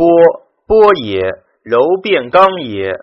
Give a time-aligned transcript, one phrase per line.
[0.00, 0.08] 波
[0.66, 1.20] 波也，
[1.62, 2.94] 柔变刚也。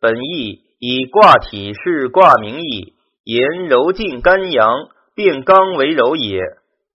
[0.00, 6.40] 本意以卦体是卦名义，言柔进干阳，变刚为柔也。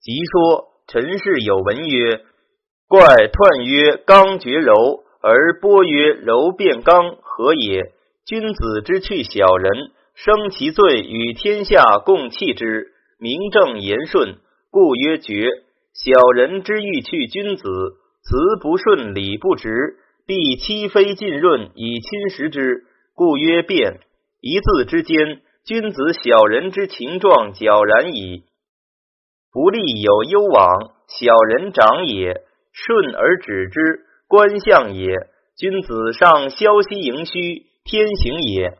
[0.02, 2.20] 即说陈氏有文曰
[2.86, 4.74] ：“怪彖曰刚绝柔，
[5.22, 7.80] 而波曰柔变刚，何也？
[8.26, 9.72] 君子之去小人，
[10.14, 12.88] 生其罪与天下共弃之，
[13.18, 14.36] 名正言顺，
[14.70, 15.48] 故曰绝。
[15.94, 17.64] 小人之欲去君子，
[18.26, 22.82] 辞不顺，礼不直，必欺非浸润以侵蚀之，
[23.14, 24.00] 故曰变。
[24.40, 28.42] 一字之间，君子小人之情状皎然矣。”
[29.54, 35.14] 不利有攸往，小人长也，顺而止之，观象也。
[35.56, 38.76] 君子上消息盈虚，天行也。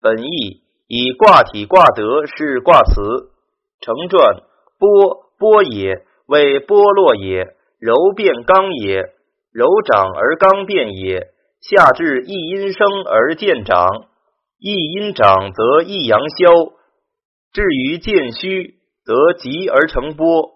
[0.00, 3.30] 本义以卦体卦德是卦辞。
[3.82, 4.42] 成传
[4.78, 9.02] 波波也，为波落也，柔变刚也，
[9.52, 11.28] 柔长而刚变也。
[11.60, 13.88] 下至一阴生而见长，
[14.58, 16.52] 一阴长则一阳消，
[17.52, 18.76] 至于见虚。
[19.06, 20.50] 则急而成波，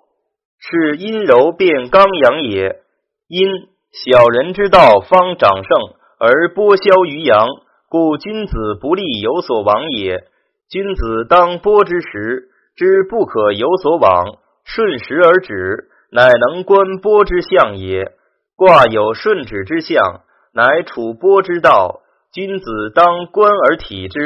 [0.58, 2.80] 是阴柔变刚阳也。
[3.28, 3.46] 阴
[3.92, 7.46] 小人之道方长盛，而波消于阳，
[7.88, 10.24] 故君子不利有所往也。
[10.68, 18.12] 君子当波之时，知不可有所往，顺时而止，乃能观波之象也。
[18.56, 20.22] 卦有顺止之象，
[20.53, 22.03] 乃处波之道。
[22.33, 24.20] 君子当观而体之。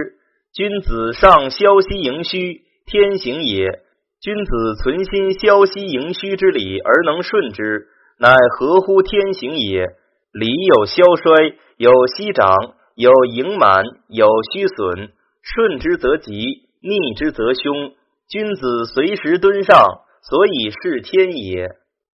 [0.52, 3.80] 君子上消息盈虚，天行也。
[4.20, 9.86] 君子存心消息盈虚之理而能顺之，乃合乎天行也。
[10.32, 12.54] 理有消衰，有息长，
[12.96, 15.12] 有盈满，有虚损。
[15.42, 17.92] 顺之则吉，逆之则凶。
[18.28, 19.76] 君子随时敦上，
[20.26, 21.83] 所以是天也。